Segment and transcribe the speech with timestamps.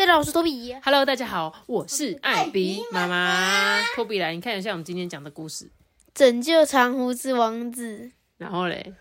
[0.00, 0.74] 对了，我是托比。
[0.82, 3.82] Hello，大家好，我是艾比妈妈。
[3.94, 5.70] 托比来，你看一下我们今天讲的故事。
[6.14, 8.94] 拯救长胡子王子，然后嘞，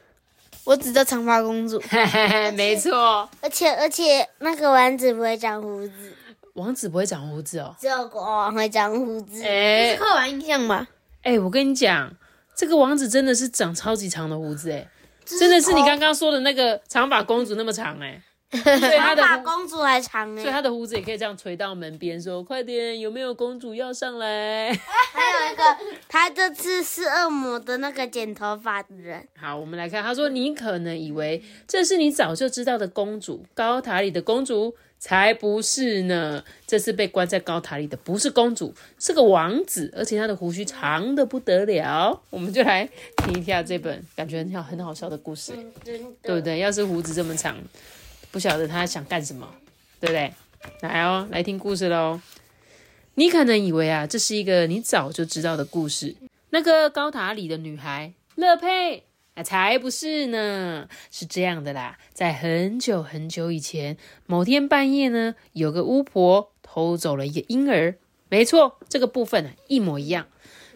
[0.65, 1.81] 我只叫长发公主。
[1.89, 6.13] 嘿嘿嘿，没错，而且而且那个王子不会长胡子，
[6.55, 7.73] 王子不会长胡子哦。
[7.79, 9.41] 只有国王会长胡子。
[9.41, 10.85] 哎刻板印象吧？
[11.23, 12.13] 哎，我跟你讲，
[12.53, 14.85] 这个王子真的是长超级长的胡子哎，
[15.23, 18.21] 真的是你刚刚说的那个长发公主那么长哎。
[18.63, 24.73] 所以他的公主还长所以哎，他的胡子也可以这样垂到门边，说：“快点，有没有公主要上来
[25.13, 25.63] 还有一个，
[26.07, 36.43] 他这次是恶魔的那个剪头发的人，？”好，我们来看，他说：“你可能以为这是你早就知道的公主，高塔里的公主，才不是呢。
[36.65, 45.53] 这次被关在高塔里的不是公主，是个王子，而且他的胡须长的不得了。”我们就来听一下这本感觉很好很好笑的故事。
[45.83, 45.99] 对
[46.35, 46.57] 不对？
[46.57, 47.55] 要是胡子这么长，
[48.31, 49.47] 不晓得他想干什么，
[49.99, 50.33] 对不对？
[50.81, 52.19] 来哦，来听故事喽。
[53.15, 56.15] 你可能以为啊，这是一个你早就知道的故事。
[56.51, 59.03] 那个高塔里的女孩乐佩，
[59.35, 60.87] 啊，才不是呢。
[61.11, 67.95] 是这样的啦，在很久很久以前，某天半夜呢，有个巫婆偷走了一个婴儿。
[68.29, 70.27] 没错，这个部分啊一模一样，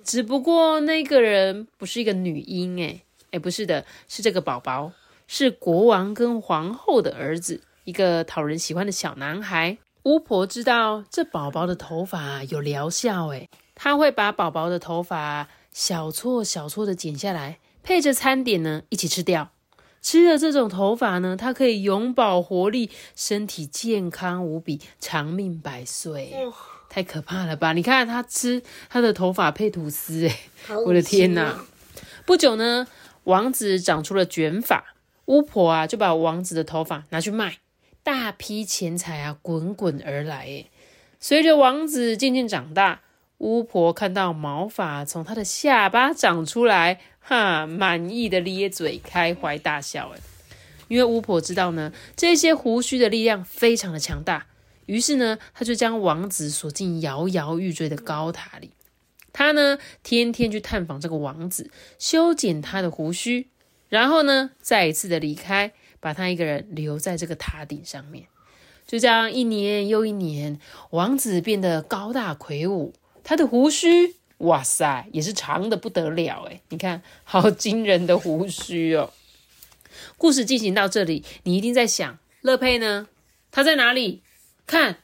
[0.04, 3.02] 只不过那个人不是一个女婴，诶，
[3.32, 4.92] 诶，不是的，是这个宝宝。
[5.28, 9.78] 是国王跟皇后的儿子，一个讨人喜欢的小男孩。
[10.04, 19.52] 巫婆知道这宝宝的头发有疗效，诶，她会把宝宝的头发小撮小撮的剪下来，配着餐点呢一起吃掉。
[20.02, 26.34] 吃了这种头发呢，它可以永葆活力，身体健康无比，长命百岁。
[26.90, 27.74] 太可怕了吧！
[27.74, 30.38] 你看他吃他的头发配吐司，哎，
[30.86, 31.58] 我的天哪！
[32.24, 32.86] 不久呢，
[33.24, 34.93] 王子长出了卷发，
[35.26, 37.60] 巫婆啊就把王子的头发拿去卖，
[38.04, 40.46] 大批钱财啊滚滚而来。
[40.46, 40.72] 诶，
[41.20, 43.02] 随着王子渐渐长大，
[43.38, 50.10] 巫婆看到毛发从他的下巴长出来，哈，满意的咧嘴，开怀大笑。
[50.10, 50.20] 诶，
[50.90, 54.48] 因为巫婆知道呢，这些胡须的力量非常的强大，
[54.86, 58.72] 于是呢，他就将王子锁进摇摇欲坠的高塔里。
[59.32, 63.48] 他呢，天天去探访这个王子，修剪他的胡须，
[63.94, 68.26] 然后呢，再一次的离开，把他一个人留在这个塔顶上面。
[68.88, 70.60] 就这样一年又一年，
[70.90, 72.92] 王子变得高大魁梧，
[73.24, 79.14] 他的胡须，哇塞，也是长的不得了诶你看，好惊人的胡须哦。
[80.18, 83.08] 故事进行到这里，你一定在想，乐佩呢？
[83.52, 84.24] 他在哪里？
[84.66, 84.98] 看。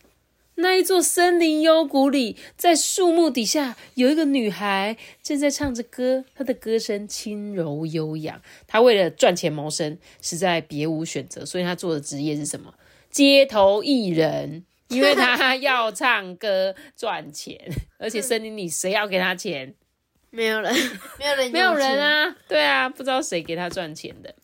[0.61, 8.41] 那一座森林幽谷里，在树木底下有一个女孩正在唱着歌，她的歌声轻柔悠扬。
[8.67, 12.73] 她为了赚钱谋生，实在别无选择，所以她做的职业是什么？
[13.09, 17.57] 街头艺人， 因为她要唱歌赚钱，
[17.97, 19.73] 而且森林里谁要给她钱？
[20.31, 20.73] 没有人，
[21.17, 21.99] 没有人，没有人！
[21.99, 24.35] 啊，对啊，不知道谁给她赚钱的。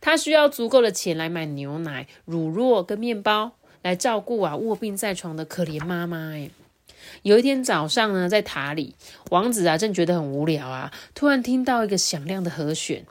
[0.00, 3.56] 她需要足够的钱来买牛奶、乳酪跟面包。
[3.86, 6.50] 来照顾啊卧病在床的可怜妈妈哎。
[7.22, 8.96] 有一天早上呢，在塔里，
[9.30, 13.06] 王子啊正觉得很无聊啊，突然听到一个响亮的和弦，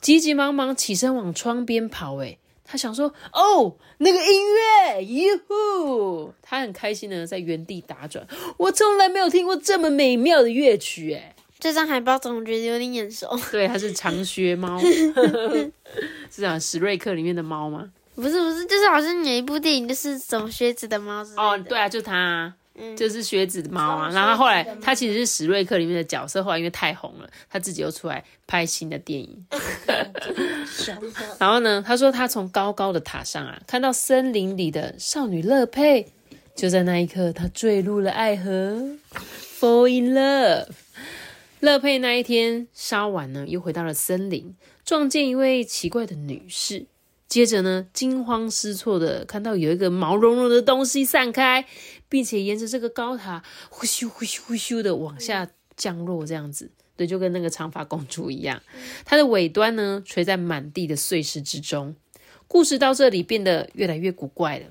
[0.00, 2.38] 急急忙忙起身往窗边跑哎。
[2.64, 6.32] 他想说哦，那个音乐，哟呼！
[6.40, 8.24] 他很开心的在原地打转，
[8.56, 11.34] 我从来没有听过这么美妙的乐曲哎。
[11.58, 13.36] 这张海报总觉得有点眼熟。
[13.50, 14.80] 对，它是长靴猫，
[16.30, 17.90] 是啊，史瑞克里面的猫吗？
[18.20, 21.30] 不是不是，就是好像有一部电影，就是什么靴子的猫的。
[21.36, 22.52] 哦，对啊，就它、
[22.96, 24.10] 就是靴子的猫啊。
[24.10, 29.46] 然后后来他其实是史瑞克里面的角色，后来因为太红了，他自己又出来拍新的电影。
[31.38, 36.06] 然后呢，他说他从高高的塔上啊，看到森林里的少女乐佩，
[36.54, 38.96] 就在那一刻，他坠入了爱河
[39.58, 40.68] ，fall in love。
[41.60, 44.54] 乐佩那一天稍晚呢，又回到了森林，
[44.84, 46.86] 撞见一位奇怪的女士。
[47.30, 51.64] 接着呢，惊慌失措的看到有一个毛茸茸的东西散开，
[52.08, 58.60] 并且沿着这个高塔呼咻呼咻呼咻的往下降落，这样子，对，就跟那个长发公主一样。
[59.04, 61.94] 它的尾端呢，垂在满地的碎石之中。
[62.48, 64.66] 故事到这里变得越来越古怪了。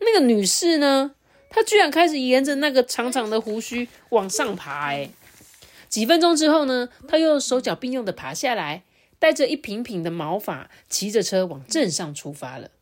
[0.00, 1.12] 那个女士呢，
[1.48, 4.88] 她居然开始沿着那个长长的胡须往上爬。
[4.88, 5.10] 哎，
[5.88, 8.82] 几分钟之后呢，她又手脚并用的爬下来，
[9.20, 12.72] 带着一瓶瓶的毛发，骑着车往镇上出发了。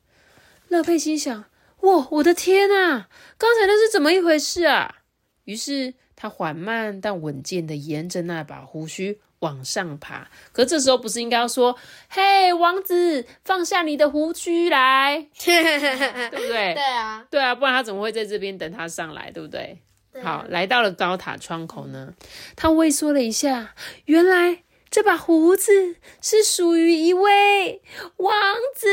[0.69, 1.45] 乐佩心想：
[1.81, 3.11] 哇，我的天啊！
[3.37, 5.03] 刚才那是怎么一回事啊？
[5.45, 9.21] 于是他缓慢但稳健的沿着那把胡须。
[9.41, 11.77] 往上爬，可这时候不是应该要说
[12.11, 19.79] ：“嘿，王子，放下你的胡须来， 对不对？”对啊，对啊，不然他怎么会在这边等他上来，对不对？
[20.25, 22.15] 好，来到了高塔窗口呢，
[22.57, 23.77] 他畏缩了一下，
[24.07, 24.65] 原来
[24.99, 27.81] 这把胡子是属于一位
[28.17, 28.35] 王
[28.75, 28.89] 子。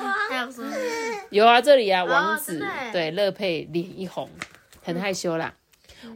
[1.28, 4.30] 有啊，这里啊，王子，对，乐佩脸一红，
[4.82, 5.56] 很害羞啦。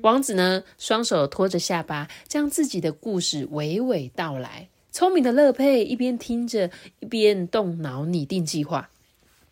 [0.00, 4.70] 王子呢，双手托着下巴，将自己的故事娓娓道来。
[4.90, 6.70] 聪明的乐佩一边听着，
[7.00, 8.88] 一边动脑拟定计划。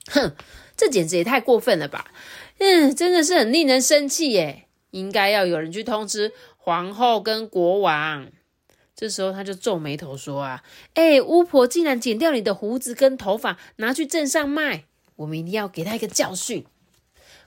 [0.09, 0.35] 哼，
[0.79, 2.11] 这简直也太过分了吧！
[2.57, 4.65] 嗯，真的是很令人生气耶。
[4.93, 8.29] 应该要有人去通知皇后跟国王。
[8.97, 10.63] 这时候他就皱眉头说：“啊，
[10.95, 14.85] 哎，巫婆竟然剪掉你的胡子跟头发，拿去镇上卖，
[15.17, 16.65] 我们一定要给他一个教训。”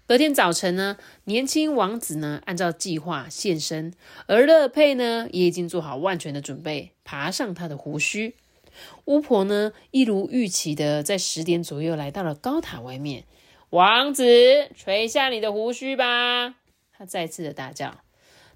[0.06, 3.94] 隔天早晨呢，年轻王子呢按照计划现身，
[4.28, 8.36] 而乐佩呢也已经做好万全的准备，爬上他的胡须。
[9.06, 13.26] 巫婆呢一如预期的在十点左右来到了高塔外面。
[13.72, 16.56] 王子，垂下你的胡须吧！
[16.98, 18.00] 他再次的大叫。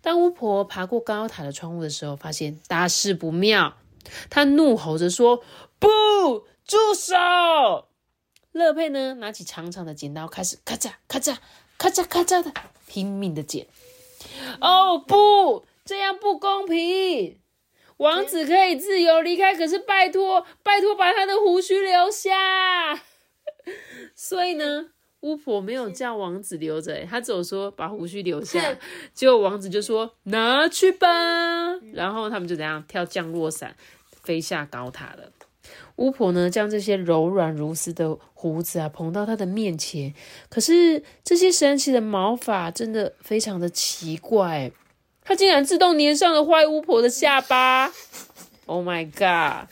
[0.01, 3.77] 当巫婆爬过高塔的窗户的时候，发现大事不妙，
[4.29, 5.43] 她怒吼着说
[5.79, 5.87] ：“不，
[6.65, 7.15] 住手！”
[8.51, 11.37] 乐佩呢，拿起长长的剪刀，开始咔嚓咔嚓
[11.77, 12.51] 咔嚓咔嚓的
[12.87, 13.67] 拼命的剪。
[14.59, 17.39] 哦不，这样不公平！
[17.97, 22.31] 王子可以自由离开，可是拜托拜托，把他的胡须留下。
[24.15, 24.89] 所以呢，
[25.21, 28.77] 巫婆没有叫王子留着，她只有说把胡须留下。
[29.13, 31.07] 结果王子就说拿去吧，
[31.93, 33.75] 然后他们就怎样跳降落伞，
[34.23, 35.31] 飞下高塔了。
[35.97, 40.13] 巫婆呢，将这些柔软如丝的胡子啊捧到她的面前，
[40.49, 44.71] 可是这些神奇的毛发真的非常的奇怪，
[45.23, 47.91] 它竟然自动粘上了坏巫婆的下巴。
[48.65, 49.69] Oh my god！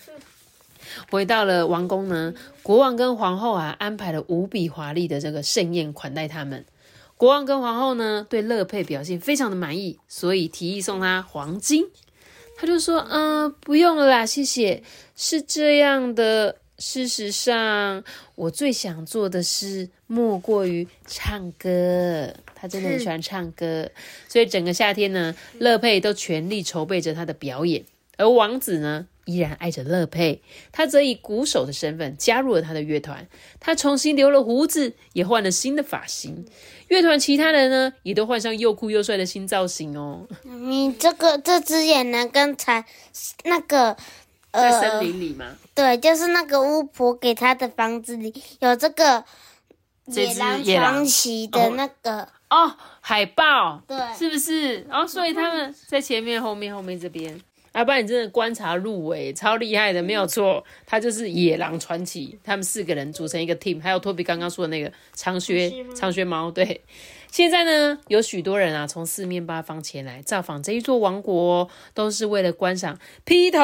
[1.11, 2.33] 回到了王宫呢，
[2.63, 6.65] 国王跟皇后啊安排了无比华丽的这个盛宴款待他们。
[7.17, 11.85] 国王跟皇后呢对乐佩表现非常的满意，所以提议送他黄金。
[12.57, 14.83] 他就说：“嗯，不用了啦，谢谢。
[15.15, 18.03] 是这样的，事实上，
[18.35, 22.33] 我最想做的事莫过于唱歌。
[22.53, 23.89] 他真的很喜欢唱歌，
[24.27, 27.81] 所以整个夏天呢，乐佩都全力筹备着他的表演。
[28.17, 30.41] 而王子呢，依然爱着乐佩，
[30.71, 33.27] 他则以鼓手的身份加入了他的乐团。
[33.59, 36.45] 他重新留了胡子，也换了新的发型。”
[36.89, 40.27] 乐团其他人呢，也都换上又酷又帅的新造型哦。
[40.41, 42.83] 你这个这只眼呢，刚才
[43.43, 43.95] 那个
[44.51, 45.55] 在森林里吗？
[45.75, 49.23] 对，就是那个巫婆给他的房子里有这个
[50.07, 54.81] 野狼传奇的那个哦海报，对，是不是？
[54.89, 57.39] 然后所以他们在前面、后面、后面这边。
[57.71, 60.63] 阿爸，你真的观察入围，超厉害的，没有错。
[60.85, 66.49] 他就是野狼传奇，他们四个人组成一个 team，还有托比刚刚说的那个长靴长靴猫。
[66.49, 66.81] 对，
[67.31, 73.59] 现在呢，有许多人啊，从四面八方前来造访这一座王国，都是为了观赏披头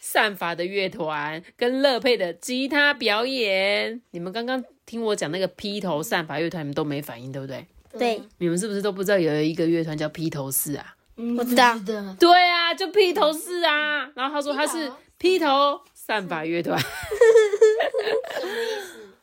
[0.00, 4.00] 散发的乐团跟乐佩的吉他表演。
[4.12, 7.66] 你们刚刚听我讲那个披头散发乐团，你们都没反应，对不对？
[7.98, 10.96] 对，你们是不是都不知道有一个乐团叫披头士啊？
[11.36, 11.78] 我知道，
[12.18, 14.10] 对啊，就披头士啊。
[14.14, 16.80] 然后他说他是披头散发乐团，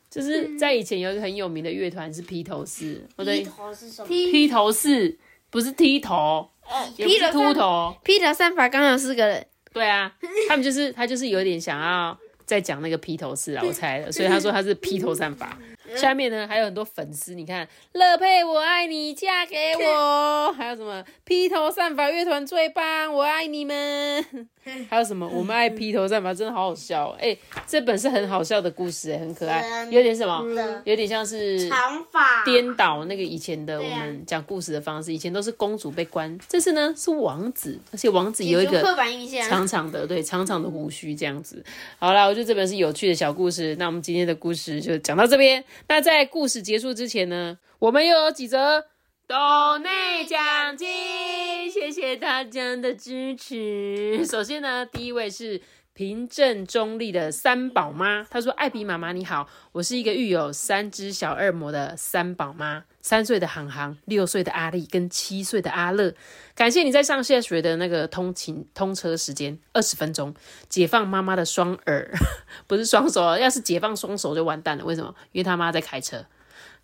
[0.10, 3.06] 就是在以前有一个很有名的乐团是披头士。
[3.18, 4.08] 披头是什么？
[4.08, 5.18] 披头士
[5.50, 6.50] 不是剃头，
[6.98, 7.96] 也不是秃头。
[8.03, 9.46] 披头散发刚好四个人。
[9.72, 10.12] 对啊，
[10.48, 15.56] 他们就是他就是有点想要再讲那个披头士啊，我猜的，所以他说他是披头散发。
[15.96, 24.25] 下面呢还有很多粉丝，你看乐佩我爱你，嫁给我， 还有什么披头散发乐团最棒，我爱你们，
[24.89, 30.43] 还有什么我们爱披头散发，真的好好笑哎，这本是很好笑的故事哎，很可爱，有点什么，
[30.86, 38.81] 有点像是长发颠倒那个以前的我们讲故事的方式，以前都是公主被关，这次呢是王子，而且王子有一个
[39.48, 41.63] 长长的对长长的胡须这样子。
[41.98, 45.63] 好啦，我觉得这本是有趣的小故事，那我们今天的故事就讲到这边。
[45.88, 48.86] 那在故事结束之前呢，我们又有几则
[49.27, 54.25] 岛内奖金，谢谢大家的支持。
[54.25, 55.62] 首先呢，第一位是
[56.00, 58.24] 平正中立的三宝妈。
[58.29, 66.15] 她说：“艾比妈妈你好，我是一个育有三只小恶魔的三宝妈，三岁的航航，六岁的阿丽跟七岁的阿乐。
[66.56, 70.34] 感谢你在上下学的那个通勤通车时间二十分钟，
[70.70, 72.10] 解放妈妈的双耳，
[72.65, 74.86] 不是双手，要是解放双手就完蛋了。
[74.86, 75.13] 为什么？
[75.34, 76.25] 因为他妈在开车。”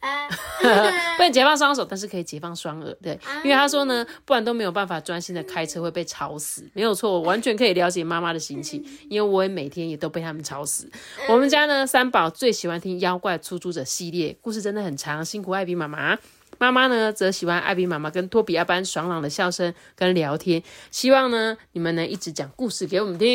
[1.17, 2.95] 不能解放双手，但是可以解放双耳。
[3.01, 6.67] 对，因为他说呢，不然都没有办法专心的开车，会被吵死。
[6.73, 10.89] 没有错，我完全可以了解妈妈的心情，因为我也每天也都被他们吵死。
[11.29, 16.17] 我们家呢，三宝最喜欢听妖怪出租者系列，故事真的很长，辛苦艾比妈妈。
[16.57, 20.63] 妈妈呢，则喜欢艾比妈妈跟托比阿班爽朗的笑声跟聊天。
[20.89, 23.27] 希望呢，你们能一直讲故事给我们听。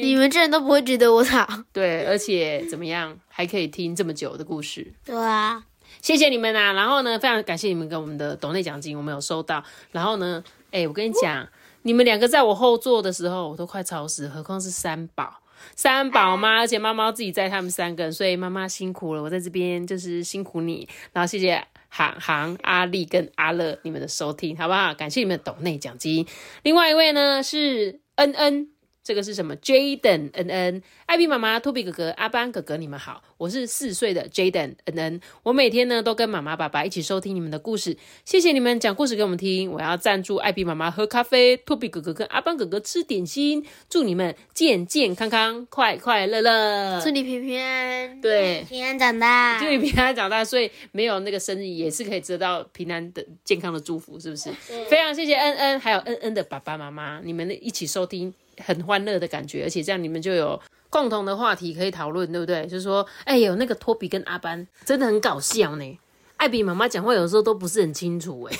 [0.00, 1.44] 你们这人都不会觉得我吵。
[1.72, 4.92] 对，而且怎么样，还可以听这么久的故事。
[5.04, 5.64] 对啊。
[6.00, 9.62] 谢谢你们呐，然后呢，非常感谢你们给我们的董内奖金，我们有收到。
[9.90, 11.48] 然后呢，哎，我跟你讲，
[11.82, 15.40] 你们两个在我后座的时候，我都快超时，何况是三宝，
[15.74, 20.88] 三宝妈，而且妈妈自己在他们三个人，所以妈妈辛苦了，我在这边就是辛苦你。
[21.12, 24.94] 然后谢谢航航、阿丽跟阿乐你们的收听，好不好？
[24.94, 26.26] 感谢你们的董内奖金。
[26.62, 28.77] 另外一位呢是恩恩。
[29.08, 35.20] 这个是什么？Jaden N N，艾比妈妈、托比哥哥、阿班哥哥，你们好，我是四岁的 Jaden N N。
[35.42, 37.96] 我每天呢都跟妈妈、爸爸一起收听你们的故事，
[38.26, 39.72] 谢谢你们讲故事给我们听。
[39.72, 43.64] 我要赞助艾比妈妈喝咖啡，托比哥哥跟阿班哥哥吃点心。
[43.88, 50.44] 祝你们健健康康、快快乐乐，祝你平平安，对，平安长大，祝你平安长大。
[50.44, 54.52] 所以没有那个生日也是可以得到平安的、健康的祝福，是不是？
[54.90, 58.34] 非常谢谢恩恩，还有恩恩的爸爸妈妈，你们一起收听。
[58.64, 60.60] 很欢乐的感觉，而且这样你们就有
[60.90, 62.66] 共同的话题可以讨论，对不对？
[62.66, 65.98] 就是说，哎，有那个托比跟阿班真的很搞笑呢。
[66.36, 68.56] 艾比妈妈讲话有时候都不是很清楚，哎。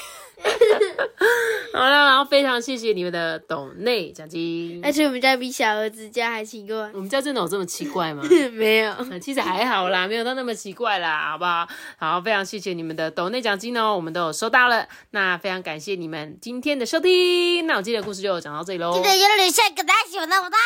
[1.75, 6.77] 好了，然后非常谢谢你们的懂内奖金，而且我们家比小儿子家还奇怪。
[6.95, 8.23] 我们家真的有这么奇怪吗？
[8.53, 11.69] 没有，其实还好啦，没有到那么奇怪啦，好不好？
[11.99, 14.89] 好，非常谢谢你们的懂内奖金哦，我们都有收到了。
[15.11, 18.95] 那非常感谢你们今天的收听，那我今天的故事就讲到这里喽。
[18.95, 20.57] 记得要留下个大喜欢的我的，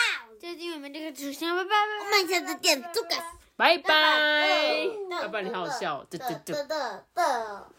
[0.40, 1.76] 就进我们这个主线，拜拜拜
[2.10, 2.10] 拜。
[2.10, 3.08] 慢下次点这个，
[3.56, 3.88] 拜拜。
[5.20, 7.72] 拜拜，你好好笑，嘚嘚嘚嘚嘚。